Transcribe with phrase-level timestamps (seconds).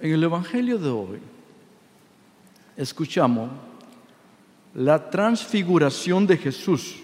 [0.00, 1.18] En el Evangelio de hoy
[2.76, 3.50] escuchamos
[4.72, 6.96] la transfiguración de Jesús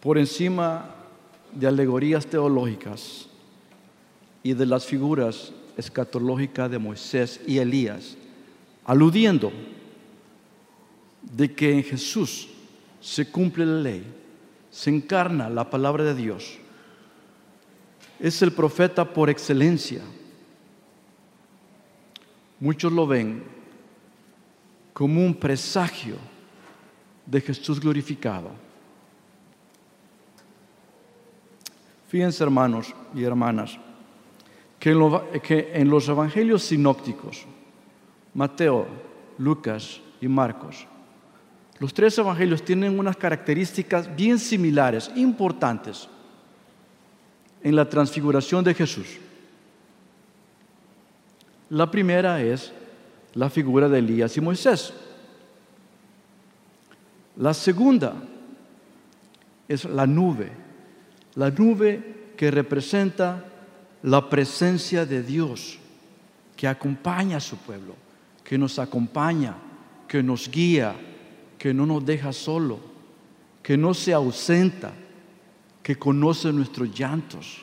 [0.00, 0.94] por encima
[1.52, 3.28] de alegorías teológicas
[4.42, 8.16] y de las figuras escatológicas de Moisés y Elías,
[8.86, 9.52] aludiendo
[11.20, 12.48] de que en Jesús
[13.00, 14.04] se cumple la ley,
[14.70, 16.63] se encarna la palabra de Dios.
[18.20, 20.02] Es el profeta por excelencia.
[22.60, 23.42] Muchos lo ven
[24.92, 26.16] como un presagio
[27.26, 28.50] de Jesús glorificado.
[32.08, 33.78] Fíjense hermanos y hermanas,
[34.78, 37.44] que en, en los evangelios sinópticos,
[38.34, 38.86] Mateo,
[39.38, 40.86] Lucas y Marcos,
[41.80, 46.08] los tres evangelios tienen unas características bien similares, importantes,
[47.64, 49.06] en la transfiguración de Jesús.
[51.70, 52.72] La primera es
[53.32, 54.92] la figura de Elías y Moisés.
[57.36, 58.14] La segunda
[59.66, 60.52] es la nube,
[61.34, 63.44] la nube que representa
[64.02, 65.78] la presencia de Dios,
[66.54, 67.96] que acompaña a su pueblo,
[68.44, 69.56] que nos acompaña,
[70.06, 70.94] que nos guía,
[71.58, 72.78] que no nos deja solo,
[73.62, 74.92] que no se ausenta,
[75.84, 77.58] que conoce nuestros llantos.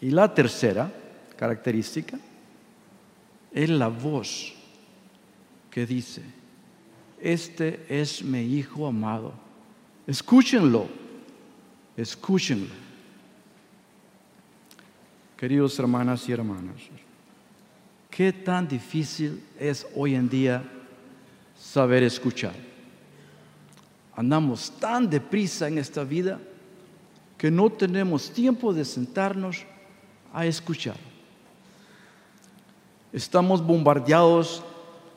[0.00, 0.92] Y la tercera
[1.36, 2.18] característica
[3.52, 4.52] es la voz
[5.70, 6.22] que dice,
[7.20, 9.32] este es mi hijo amado.
[10.08, 10.88] Escúchenlo,
[11.96, 12.74] escúchenlo.
[15.36, 16.82] Queridos hermanas y hermanos,
[18.10, 20.64] ¿qué tan difícil es hoy en día
[21.56, 22.69] saber escuchar?
[24.16, 26.40] Andamos tan deprisa en esta vida
[27.38, 29.64] que no tenemos tiempo de sentarnos
[30.32, 30.96] a escuchar.
[33.12, 34.62] Estamos bombardeados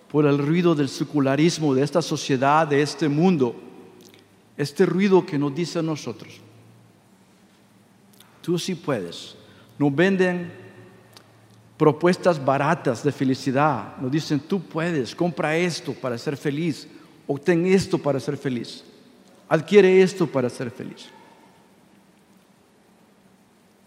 [0.10, 3.56] por el ruido del secularismo de esta sociedad, de este mundo.
[4.56, 6.40] Este ruido que nos dice a nosotros,
[8.42, 9.36] tú sí puedes.
[9.80, 10.54] Nos venden
[11.78, 13.98] propuestas baratas de felicidad.
[13.98, 16.88] Nos dicen, tú puedes, compra esto para ser feliz,
[17.28, 18.84] obtén esto para ser feliz,
[19.48, 21.10] adquiere esto para ser feliz.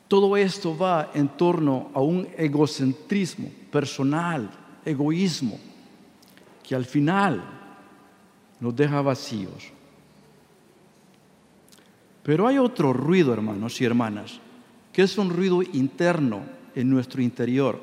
[0.09, 4.49] Todo esto va en torno a un egocentrismo personal,
[4.85, 5.59] egoísmo,
[6.63, 7.43] que al final
[8.61, 9.73] nos deja vacíos.
[12.23, 14.41] Pero hay otro ruido, hermanos y hermanas,
[14.93, 16.43] que es un ruido interno
[16.75, 17.81] en nuestro interior,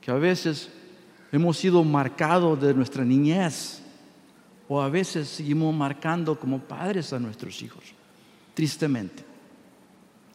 [0.00, 0.70] que a veces
[1.30, 3.82] hemos sido marcados de nuestra niñez
[4.68, 7.84] o a veces seguimos marcando como padres a nuestros hijos,
[8.54, 9.24] tristemente.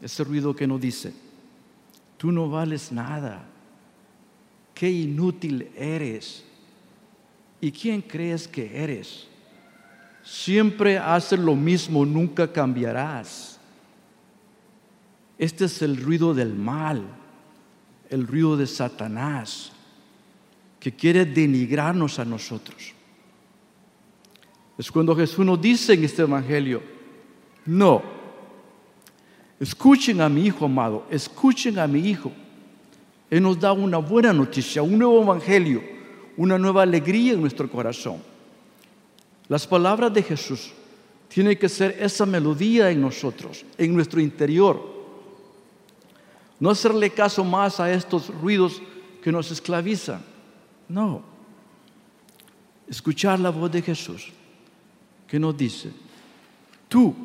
[0.01, 1.13] Ese ruido que nos dice,
[2.17, 3.45] tú no vales nada,
[4.73, 6.44] qué inútil eres.
[7.61, 9.27] ¿Y quién crees que eres?
[10.23, 13.59] Siempre haces lo mismo, nunca cambiarás.
[15.38, 17.03] Este es el ruido del mal,
[18.09, 19.71] el ruido de Satanás,
[20.79, 22.94] que quiere denigrarnos a nosotros.
[24.78, 26.81] Es cuando Jesús nos dice en este Evangelio,
[27.66, 28.01] no,
[29.59, 32.31] escuchen a mi Hijo amado, escuchen a mi Hijo.
[33.29, 35.83] Él nos da una buena noticia, un nuevo Evangelio,
[36.38, 38.17] una nueva alegría en nuestro corazón.
[39.47, 40.72] Las palabras de Jesús
[41.28, 44.94] tienen que ser esa melodía en nosotros, en nuestro interior
[46.63, 48.81] no hacerle caso más a estos ruidos
[49.22, 50.23] que nos esclavizan.
[50.88, 51.22] No.
[52.88, 54.31] Escuchar la voz de Jesús
[55.33, 55.89] que nos dice,
[56.88, 57.16] tú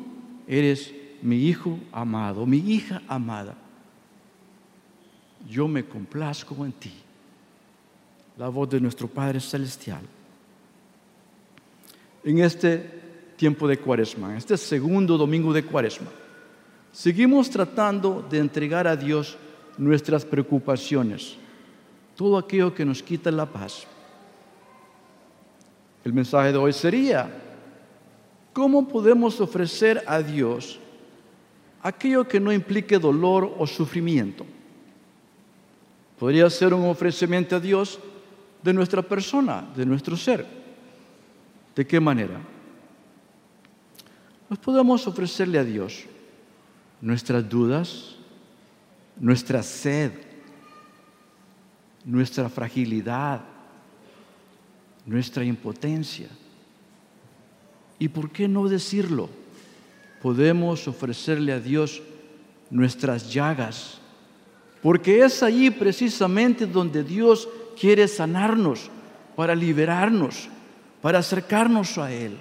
[0.47, 3.53] eres mi hijo amado, mi hija amada.
[5.47, 6.91] Yo me complazco en ti.
[8.35, 10.01] La voz de nuestro Padre Celestial.
[12.23, 16.09] En este tiempo de cuaresma, en este segundo domingo de cuaresma,
[16.91, 19.37] Seguimos tratando de entregar a Dios
[19.77, 21.35] nuestras preocupaciones,
[22.15, 23.85] todo aquello que nos quita la paz.
[26.03, 27.45] El mensaje de hoy sería,
[28.59, 30.79] ¿cómo podemos ofrecer a Dios
[31.81, 34.45] aquello que no implique dolor o sufrimiento?
[36.19, 37.97] Podría ser un ofrecimiento a Dios
[38.61, 40.45] de nuestra persona, de nuestro ser.
[41.73, 42.41] ¿De qué manera?
[44.49, 46.03] Pues podemos ofrecerle a Dios
[46.99, 48.17] nuestras dudas,
[49.17, 50.11] nuestra sed,
[52.03, 53.39] nuestra fragilidad,
[55.05, 56.27] nuestra impotencia.
[57.99, 59.29] ¿Y por qué no decirlo?
[60.21, 62.01] Podemos ofrecerle a Dios
[62.69, 63.99] nuestras llagas,
[64.81, 68.89] Porque es allí precisamente donde Dios quiere sanarnos,
[69.35, 70.47] para liberarnos,
[71.01, 72.37] para acercarnos a Él,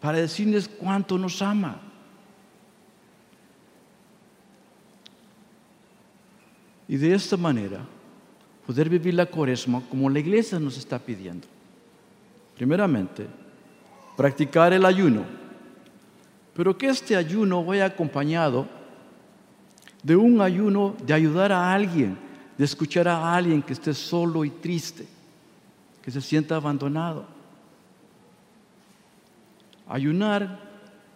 [0.00, 1.80] para decirles cuánto nos ama.
[6.88, 7.86] Y de esta manera,
[8.66, 11.46] poder vivir la cuaresma como la iglesia nos está pidiendo.
[12.56, 13.26] Primeramente,
[14.16, 15.24] practicar el ayuno,
[16.54, 18.66] pero que este ayuno vaya acompañado
[20.02, 22.16] de un ayuno de ayudar a alguien,
[22.56, 25.06] de escuchar a alguien que esté solo y triste,
[26.02, 27.26] que se sienta abandonado.
[29.88, 30.60] Ayunar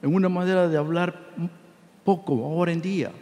[0.03, 1.19] en una manera de hablar
[2.05, 3.13] poco ahora en día,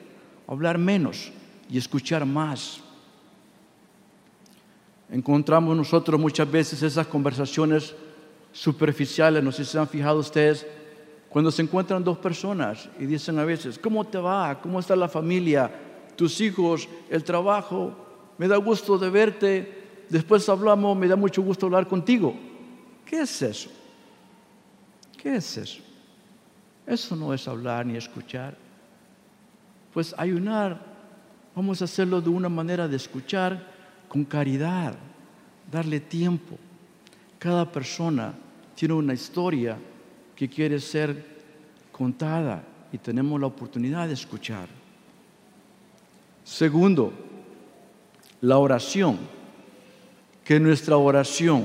[0.46, 1.32] hablar menos
[1.68, 2.80] y escuchar más.
[5.10, 7.94] Encontramos nosotros muchas veces esas conversaciones
[8.56, 10.66] superficiales, no sé si se han fijado ustedes,
[11.28, 14.58] cuando se encuentran dos personas y dicen a veces, ¿cómo te va?
[14.62, 15.70] ¿Cómo está la familia?
[16.16, 16.88] ¿Tus hijos?
[17.10, 17.94] ¿El trabajo?
[18.38, 20.04] Me da gusto de verte.
[20.08, 22.34] Después hablamos, me da mucho gusto hablar contigo.
[23.04, 23.68] ¿Qué es eso?
[25.18, 25.82] ¿Qué es eso?
[26.86, 28.56] Eso no es hablar ni escuchar.
[29.92, 30.80] Pues ayunar,
[31.54, 33.62] vamos a hacerlo de una manera de escuchar
[34.08, 34.94] con caridad,
[35.70, 36.56] darle tiempo.
[37.38, 38.32] Cada persona
[38.76, 39.78] tiene una historia
[40.36, 41.36] que quiere ser
[41.90, 42.62] contada
[42.92, 44.68] y tenemos la oportunidad de escuchar.
[46.44, 47.12] Segundo,
[48.42, 49.18] la oración.
[50.44, 51.64] Que nuestra oración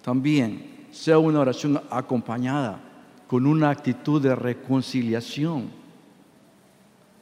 [0.00, 2.80] también sea una oración acompañada
[3.26, 5.68] con una actitud de reconciliación.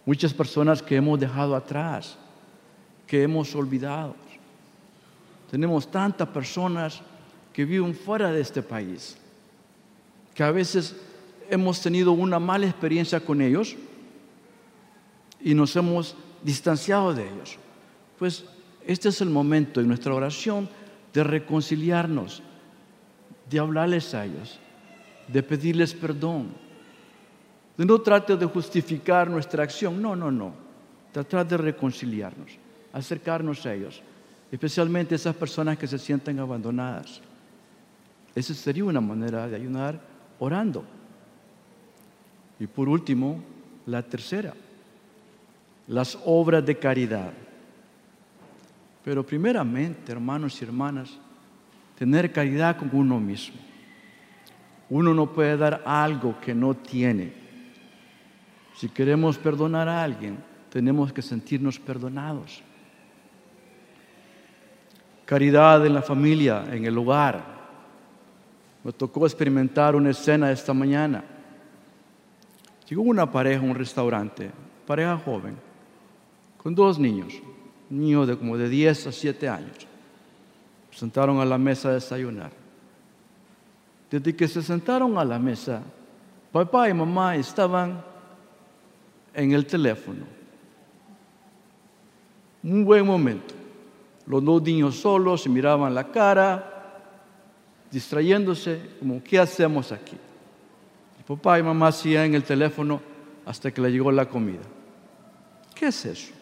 [0.07, 2.17] Muchas personas que hemos dejado atrás,
[3.09, 4.15] que hemos olvidado.
[5.51, 7.03] Tenemos tantas personas
[7.53, 9.17] que viven fuera de este país
[10.35, 10.97] que a veces
[11.51, 13.77] hemos tenido una mala experiencia con ellos
[15.41, 17.59] y nos hemos distanciado de ellos.
[18.19, 18.45] Pues
[18.87, 20.69] este es el momento en nuestra oración
[21.13, 22.43] de reconciliarnos,
[23.51, 24.59] de hablarles a ellos,
[25.29, 26.55] de pedirles perdón,
[27.77, 30.55] de no tratar de justificar nuestra acción, no, no, no,
[31.13, 32.53] tratar de reconciliarnos,
[32.93, 34.03] acercarnos a ellos,
[34.51, 37.21] especialmente esas personas que se sienten abandonadas.
[38.35, 40.01] Esa sería una manera de ayudar
[40.39, 40.85] orando.
[42.59, 43.43] Y por último,
[43.87, 44.55] la tercera,
[45.89, 47.33] las obras de caridad.
[49.05, 51.11] Pero primeramente, hermanos y hermanas,
[51.99, 53.57] tener caridad con uno mismo.
[54.89, 57.33] Uno no puede dar algo que no tiene.
[58.77, 60.39] Si queremos perdonar a alguien,
[60.71, 62.63] tenemos que sentirnos perdonados.
[65.25, 67.52] Caridad en la familia, en el hogar,
[68.85, 71.25] me tocó experimentar una escena esta mañana.
[72.89, 74.51] Llegó una pareja a un restaurante,
[74.87, 75.57] pareja joven,
[76.63, 77.35] con dos niños,
[77.91, 79.87] un niño de como de 10 a 7 años.
[80.91, 82.51] Se sentaron a la mesa a desayunar.
[84.11, 85.83] Desde que se sentaron a la mesa,
[86.51, 88.05] papá y mamá estaban
[89.33, 90.27] en el teléfono.
[92.63, 93.55] Un buen momento.
[94.27, 96.72] Los dos niños solos se miraban la cara,
[97.93, 100.17] distrayéndose, como, ¿qué hacemos aquí?
[101.27, 103.01] papá y mamá hacían el teléfono
[103.47, 104.63] hasta que le llegó la comida.
[105.75, 106.33] ¿Qué es eso?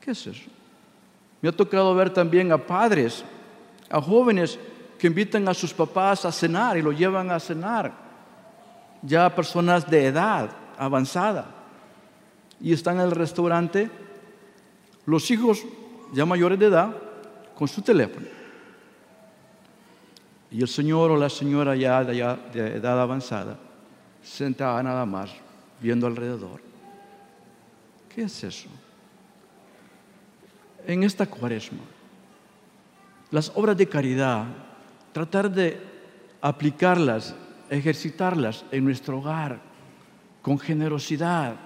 [0.00, 0.44] ¿Qué es eso?
[1.42, 3.24] Me ha tocado ver también a padres,
[3.90, 4.58] a jóvenes
[4.98, 7.92] que invitan a sus papás a cenar y lo llevan a cenar,
[9.02, 11.46] ya personas de edad avanzada,
[12.60, 13.90] y están en el restaurante,
[15.04, 15.64] los hijos
[16.12, 16.96] ya mayores de edad,
[17.54, 18.26] con su teléfono.
[20.50, 22.18] Y el señor o la señora ya de,
[22.76, 23.58] edad avanzada,
[24.22, 25.30] sentada nada más,
[25.80, 26.60] viendo alrededor.
[28.14, 28.68] ¿Qué es eso?
[30.86, 31.82] En esta cuaresma,
[33.30, 34.44] las obras de caridad,
[35.12, 35.80] tratar de
[36.40, 37.34] aplicarlas,
[37.68, 39.58] ejercitarlas en nuestro hogar,
[40.42, 41.56] con generosidad,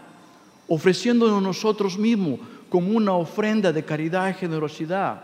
[0.66, 5.22] ofreciéndonos nosotros mismos como una ofrenda de caridad y generosidad,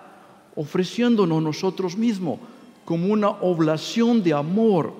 [0.54, 2.38] ofreciéndonos nosotros mismos
[2.86, 4.94] como una oblación de amor,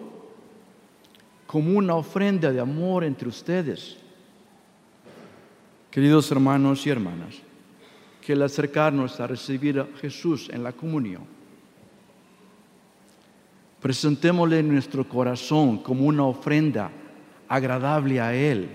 [1.46, 3.96] como una ofrenda de amor entre ustedes.
[5.88, 7.36] Queridos hermanos y hermanas,
[8.20, 11.22] que el acercarnos a recibir a Jesús en la comunión,
[13.80, 16.90] presentémosle nuestro corazón como una ofrenda
[17.46, 18.68] agradable a Él,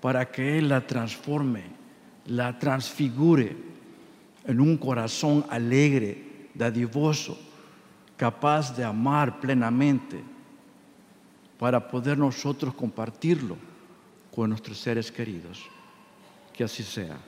[0.00, 1.62] para que Él la transforme,
[2.26, 3.56] la transfigure
[4.44, 7.45] en un corazón alegre, dadivoso,
[8.16, 10.22] capaz de amar plenamente
[11.58, 13.56] para poder nosotros compartirlo
[14.34, 15.64] con nuestros seres queridos.
[16.52, 17.18] Que así sea.